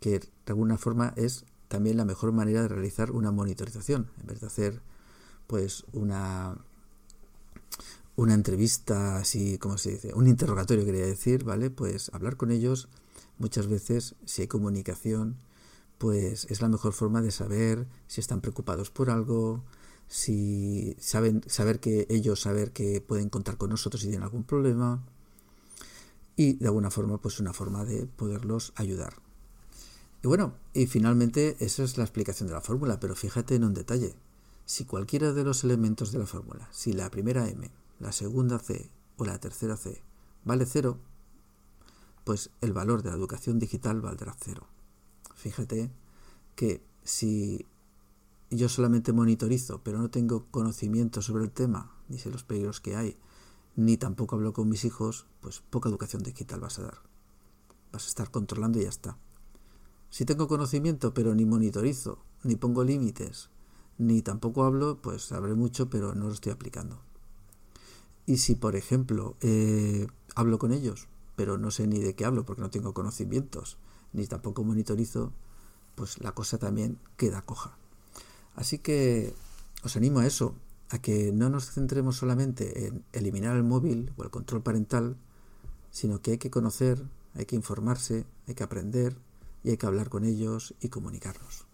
que 0.00 0.20
de 0.20 0.30
alguna 0.46 0.78
forma 0.78 1.12
es 1.16 1.44
también 1.68 1.96
la 1.96 2.04
mejor 2.04 2.32
manera 2.32 2.62
de 2.62 2.68
realizar 2.68 3.10
una 3.10 3.32
monitorización, 3.32 4.10
en 4.20 4.26
vez 4.26 4.40
de 4.40 4.46
hacer 4.46 4.80
pues 5.46 5.84
una 5.92 6.56
una 8.14 8.34
entrevista 8.34 9.16
así, 9.16 9.58
como 9.58 9.78
se 9.78 9.92
dice? 9.92 10.12
Un 10.14 10.28
interrogatorio 10.28 10.84
quería 10.84 11.06
decir, 11.06 11.44
¿vale? 11.44 11.70
Pues 11.70 12.10
hablar 12.12 12.36
con 12.36 12.50
ellos 12.50 12.88
muchas 13.38 13.66
veces 13.66 14.14
si 14.24 14.42
hay 14.42 14.48
comunicación, 14.48 15.38
pues 15.98 16.46
es 16.50 16.60
la 16.60 16.68
mejor 16.68 16.92
forma 16.92 17.22
de 17.22 17.30
saber 17.30 17.86
si 18.06 18.20
están 18.20 18.40
preocupados 18.40 18.90
por 18.90 19.10
algo, 19.10 19.64
si 20.08 20.96
saben 21.00 21.42
saber 21.46 21.80
que 21.80 22.06
ellos 22.10 22.40
saber 22.40 22.72
que 22.72 23.00
pueden 23.00 23.28
contar 23.28 23.56
con 23.56 23.70
nosotros 23.70 24.02
si 24.02 24.08
tienen 24.08 24.24
algún 24.24 24.44
problema. 24.44 25.02
Y 26.36 26.54
de 26.54 26.66
alguna 26.66 26.90
forma 26.90 27.18
pues 27.18 27.40
una 27.40 27.52
forma 27.52 27.84
de 27.84 28.06
poderlos 28.06 28.72
ayudar. 28.76 29.14
Y 30.22 30.28
bueno 30.28 30.54
y 30.72 30.86
finalmente 30.86 31.56
esa 31.60 31.82
es 31.82 31.98
la 31.98 32.04
explicación 32.04 32.48
de 32.48 32.54
la 32.54 32.60
fórmula 32.60 33.00
pero 33.00 33.14
fíjate 33.14 33.54
en 33.54 33.64
un 33.64 33.74
detalle. 33.74 34.14
Si 34.64 34.84
cualquiera 34.84 35.32
de 35.32 35.44
los 35.44 35.64
elementos 35.64 36.12
de 36.12 36.18
la 36.18 36.26
fórmula 36.26 36.68
si 36.72 36.92
la 36.92 37.10
primera 37.10 37.48
m 37.48 37.70
la 38.00 38.12
segunda 38.12 38.58
c 38.58 38.90
o 39.16 39.24
la 39.24 39.38
tercera 39.38 39.76
c 39.76 40.02
vale 40.44 40.66
cero 40.66 40.98
pues 42.24 42.50
el 42.60 42.72
valor 42.72 43.02
de 43.02 43.10
la 43.10 43.16
educación 43.16 43.58
digital 43.58 44.00
valdrá 44.00 44.36
cero. 44.38 44.66
Fíjate 45.34 45.90
que 46.54 46.82
si 47.02 47.66
yo 48.56 48.68
solamente 48.68 49.12
monitorizo, 49.12 49.82
pero 49.82 49.98
no 49.98 50.10
tengo 50.10 50.46
conocimiento 50.50 51.22
sobre 51.22 51.44
el 51.44 51.50
tema, 51.50 51.92
ni 52.08 52.18
sé 52.18 52.30
los 52.30 52.44
peligros 52.44 52.80
que 52.80 52.96
hay, 52.96 53.16
ni 53.76 53.96
tampoco 53.96 54.36
hablo 54.36 54.52
con 54.52 54.68
mis 54.68 54.84
hijos, 54.84 55.26
pues 55.40 55.62
poca 55.70 55.88
educación 55.88 56.22
digital 56.22 56.60
vas 56.60 56.78
a 56.78 56.82
dar. 56.82 56.98
Vas 57.92 58.04
a 58.04 58.08
estar 58.08 58.30
controlando 58.30 58.78
y 58.78 58.82
ya 58.82 58.88
está. 58.88 59.16
Si 60.10 60.24
tengo 60.24 60.48
conocimiento, 60.48 61.14
pero 61.14 61.34
ni 61.34 61.46
monitorizo, 61.46 62.18
ni 62.42 62.56
pongo 62.56 62.84
límites, 62.84 63.48
ni 63.96 64.20
tampoco 64.20 64.64
hablo, 64.64 65.00
pues 65.00 65.22
sabré 65.22 65.54
mucho, 65.54 65.88
pero 65.88 66.14
no 66.14 66.26
lo 66.26 66.34
estoy 66.34 66.52
aplicando. 66.52 67.00
Y 68.26 68.36
si, 68.36 68.54
por 68.54 68.76
ejemplo, 68.76 69.36
eh, 69.40 70.06
hablo 70.34 70.58
con 70.58 70.72
ellos, 70.72 71.08
pero 71.36 71.58
no 71.58 71.70
sé 71.70 71.86
ni 71.86 71.98
de 71.98 72.14
qué 72.14 72.24
hablo 72.24 72.44
porque 72.44 72.62
no 72.62 72.70
tengo 72.70 72.92
conocimientos, 72.92 73.78
ni 74.12 74.26
tampoco 74.26 74.64
monitorizo, 74.64 75.32
pues 75.94 76.20
la 76.20 76.32
cosa 76.32 76.58
también 76.58 76.98
queda 77.16 77.42
coja. 77.42 77.78
Así 78.54 78.78
que 78.78 79.34
os 79.82 79.96
animo 79.96 80.20
a 80.20 80.26
eso, 80.26 80.54
a 80.90 80.98
que 80.98 81.32
no 81.32 81.48
nos 81.48 81.70
centremos 81.70 82.16
solamente 82.16 82.86
en 82.86 83.04
eliminar 83.12 83.56
el 83.56 83.64
móvil 83.64 84.12
o 84.16 84.24
el 84.24 84.30
control 84.30 84.62
parental, 84.62 85.16
sino 85.90 86.20
que 86.20 86.32
hay 86.32 86.38
que 86.38 86.50
conocer, 86.50 87.02
hay 87.34 87.46
que 87.46 87.56
informarse, 87.56 88.26
hay 88.46 88.54
que 88.54 88.64
aprender 88.64 89.16
y 89.64 89.70
hay 89.70 89.76
que 89.76 89.86
hablar 89.86 90.08
con 90.08 90.24
ellos 90.24 90.74
y 90.80 90.88
comunicarnos. 90.88 91.66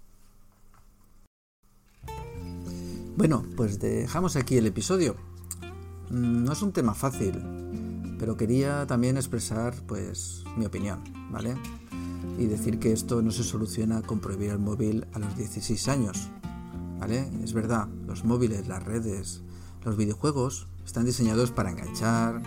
Bueno, 3.17 3.45
pues 3.57 3.81
dejamos 3.81 4.37
aquí 4.37 4.59
el 4.59 4.67
episodio. 4.67 5.17
Mm, 6.11 6.45
no 6.45 6.53
es 6.53 6.63
un 6.63 6.73
tema 6.73 6.95
fácil, 6.95 7.43
pero 8.17 8.37
quería 8.37 8.87
también 8.87 9.17
expresar 9.17 9.75
pues 9.87 10.45
mi 10.57 10.67
opinión, 10.67 11.03
¿vale? 11.33 11.57
Y 12.39 12.47
decir 12.47 12.79
que 12.79 12.93
esto 12.93 13.21
no 13.21 13.33
se 13.33 13.43
soluciona 13.43 14.03
con 14.03 14.21
prohibir 14.21 14.51
el 14.51 14.61
móvil 14.61 15.07
a 15.13 15.19
los 15.19 15.37
16 15.37 15.89
años, 15.89 16.31
¿vale? 16.99 17.29
Es 17.43 17.53
verdad, 17.53 17.89
los 18.07 18.25
móviles, 18.25 18.69
las 18.69 18.83
redes, 18.83 19.43
los 19.85 19.97
videojuegos 19.97 20.69
están 20.85 21.05
diseñados 21.05 21.51
para 21.51 21.71
enganchar 21.71 22.43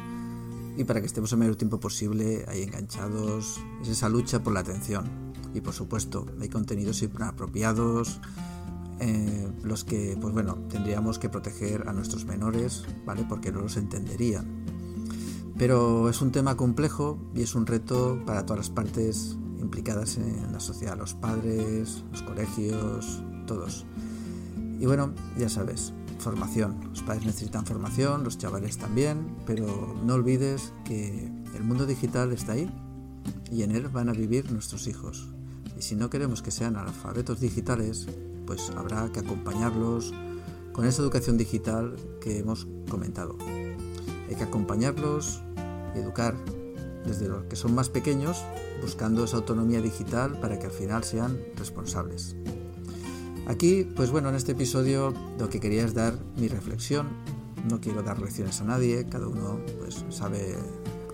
y 0.77 0.83
para 0.83 1.01
que 1.01 1.07
estemos 1.07 1.31
el 1.31 1.39
mayor 1.39 1.55
tiempo 1.55 1.79
posible 1.79 2.45
ahí 2.47 2.63
enganchados. 2.63 3.59
Es 3.81 3.89
esa 3.89 4.09
lucha 4.09 4.43
por 4.43 4.53
la 4.53 4.61
atención 4.61 5.31
y 5.53 5.61
por 5.61 5.73
supuesto 5.73 6.25
hay 6.39 6.49
contenidos 6.49 7.01
inapropiados 7.01 8.19
eh, 8.99 9.51
los 9.63 9.83
que 9.83 10.17
pues 10.19 10.33
bueno 10.33 10.57
tendríamos 10.69 11.19
que 11.19 11.29
proteger 11.29 11.87
a 11.87 11.93
nuestros 11.93 12.25
menores 12.25 12.85
vale 13.05 13.25
porque 13.27 13.51
no 13.51 13.61
los 13.61 13.77
entenderían 13.77 14.63
pero 15.57 16.09
es 16.09 16.21
un 16.21 16.31
tema 16.31 16.55
complejo 16.55 17.19
y 17.35 17.41
es 17.41 17.55
un 17.55 17.65
reto 17.65 18.21
para 18.25 18.45
todas 18.45 18.59
las 18.59 18.69
partes 18.69 19.37
implicadas 19.59 20.17
en 20.17 20.51
la 20.51 20.59
sociedad 20.59 20.97
los 20.97 21.13
padres 21.13 22.03
los 22.11 22.21
colegios 22.21 23.23
todos 23.47 23.85
y 24.81 24.85
bueno 24.85 25.13
ya 25.37 25.47
sabes 25.47 25.93
formación 26.19 26.89
los 26.89 27.01
padres 27.03 27.25
necesitan 27.25 27.65
formación 27.65 28.25
los 28.25 28.37
chavales 28.37 28.77
también 28.77 29.37
pero 29.45 29.95
no 30.05 30.15
olvides 30.15 30.73
que 30.83 31.31
el 31.55 31.63
mundo 31.63 31.85
digital 31.85 32.33
está 32.33 32.53
ahí 32.53 32.69
y 33.49 33.63
en 33.63 33.71
él 33.71 33.87
van 33.87 34.09
a 34.09 34.13
vivir 34.13 34.51
nuestros 34.51 34.87
hijos 34.87 35.31
y 35.81 35.83
si 35.83 35.95
no 35.95 36.11
queremos 36.11 36.43
que 36.43 36.51
sean 36.51 36.75
analfabetos 36.75 37.39
digitales, 37.39 38.07
pues 38.45 38.69
habrá 38.77 39.11
que 39.11 39.19
acompañarlos 39.19 40.13
con 40.73 40.85
esa 40.85 41.01
educación 41.01 41.37
digital 41.37 41.95
que 42.21 42.37
hemos 42.37 42.67
comentado. 42.87 43.35
Hay 44.29 44.35
que 44.35 44.43
acompañarlos 44.43 45.41
y 45.95 45.99
educar 45.99 46.35
desde 47.03 47.27
los 47.27 47.45
que 47.45 47.55
son 47.55 47.73
más 47.73 47.89
pequeños, 47.89 48.43
buscando 48.79 49.23
esa 49.23 49.37
autonomía 49.37 49.81
digital 49.81 50.39
para 50.39 50.59
que 50.59 50.67
al 50.67 50.71
final 50.71 51.03
sean 51.03 51.39
responsables. 51.55 52.35
Aquí, 53.51 53.83
pues 53.83 54.11
bueno, 54.11 54.29
en 54.29 54.35
este 54.35 54.53
episodio 54.53 55.13
lo 55.37 55.49
que 55.49 55.59
quería 55.59 55.83
es 55.83 55.93
dar 55.93 56.13
mi 56.37 56.47
reflexión. 56.47 57.09
No 57.69 57.81
quiero 57.81 58.01
dar 58.01 58.17
lecciones 58.17 58.61
a 58.61 58.63
nadie, 58.63 59.05
cada 59.09 59.27
uno 59.27 59.59
pues 59.77 60.05
sabe 60.07 60.55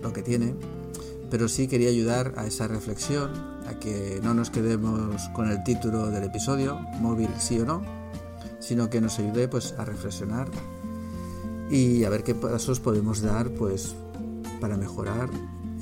lo 0.04 0.12
que 0.12 0.22
tiene, 0.22 0.54
pero 1.32 1.48
sí 1.48 1.66
quería 1.66 1.88
ayudar 1.88 2.34
a 2.36 2.46
esa 2.46 2.68
reflexión, 2.68 3.32
a 3.66 3.80
que 3.80 4.20
no 4.22 4.34
nos 4.34 4.50
quedemos 4.50 5.20
con 5.30 5.50
el 5.50 5.64
título 5.64 6.10
del 6.10 6.22
episodio, 6.22 6.78
móvil 7.00 7.28
sí 7.40 7.58
o 7.58 7.66
no, 7.66 7.82
sino 8.60 8.88
que 8.88 9.00
nos 9.00 9.18
ayude 9.18 9.48
pues 9.48 9.74
a 9.76 9.84
reflexionar 9.84 10.46
y 11.72 12.04
a 12.04 12.08
ver 12.08 12.22
qué 12.22 12.36
pasos 12.36 12.78
podemos 12.78 13.20
dar 13.20 13.50
pues 13.50 13.96
para 14.60 14.76
mejorar 14.76 15.28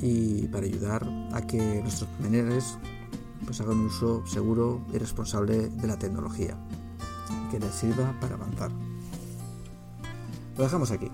y 0.01 0.49
para 0.49 0.65
ayudar 0.65 1.07
a 1.35 1.47
que 1.47 1.83
nuestros 1.83 2.09
menores 2.19 2.79
pues 3.45 3.61
hagan 3.61 3.79
un 3.79 3.87
uso 3.87 4.27
seguro 4.27 4.81
y 4.93 4.99
responsable 4.99 5.69
de 5.69 5.87
la 5.87 5.99
tecnología 5.99 6.57
que 7.51 7.61
les 7.61 7.75
sirva 7.75 8.19
para 8.21 8.35
avanzar. 8.35 8.71
Lo 10.57 10.65
dejamos 10.65 10.91
aquí. 10.91 11.11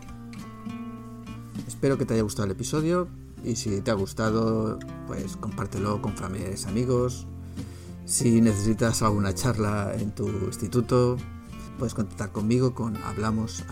Espero 1.67 1.99
que 1.99 2.07
te 2.07 2.15
haya 2.15 2.23
gustado 2.23 2.47
el 2.47 2.53
episodio 2.53 3.09
y 3.45 3.57
si 3.57 3.81
te 3.81 3.91
ha 3.91 3.95
gustado, 3.95 4.79
pues 5.07 5.37
compártelo 5.37 6.01
con 6.01 6.15
familiares, 6.15 6.67
amigos. 6.67 7.27
Si 8.05 8.41
necesitas 8.41 9.03
alguna 9.03 9.35
charla 9.35 9.93
en 9.95 10.15
tu 10.15 10.29
instituto, 10.29 11.17
puedes 11.79 11.95
contactar 11.95 12.31
conmigo 12.31 12.75
con 12.75 12.97
hablamos 12.99 13.65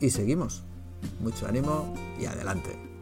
y 0.00 0.10
seguimos. 0.10 0.64
Mucho 1.20 1.46
ánimo 1.46 1.94
y 2.20 2.26
adelante. 2.26 2.97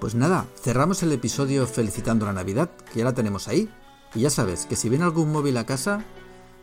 Pues 0.00 0.14
nada, 0.14 0.46
cerramos 0.60 1.02
el 1.02 1.12
episodio 1.12 1.66
felicitando 1.66 2.26
la 2.26 2.32
Navidad, 2.32 2.70
que 2.92 3.00
ya 3.00 3.04
la 3.04 3.14
tenemos 3.14 3.48
ahí. 3.48 3.70
Y 4.14 4.20
ya 4.20 4.30
sabes 4.30 4.66
que 4.66 4.76
si 4.76 4.88
viene 4.88 5.04
algún 5.04 5.32
móvil 5.32 5.56
a 5.56 5.66
casa, 5.66 6.04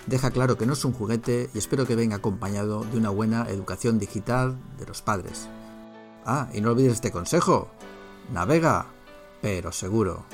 Deja 0.06 0.32
claro 0.32 0.58
que 0.58 0.66
no 0.66 0.74
es 0.74 0.84
un 0.84 0.94
juguete 0.94 1.50
y 1.54 1.58
espero 1.58 1.88
que 1.88 1.96
venga 1.96 2.18
acompañado 2.18 2.84
de 2.84 2.98
una 2.98 3.10
buena 3.10 3.48
educación 3.50 4.00
digital 4.00 4.58
de 4.78 4.86
los 4.86 5.02
padres. 5.02 5.48
Ah, 6.26 6.50
y 6.54 6.62
no 6.62 6.72
olvides 6.72 6.94
este 6.94 7.12
consejo. 7.12 7.70
Navega, 8.32 8.88
pero 9.42 9.72
seguro. 9.72 10.26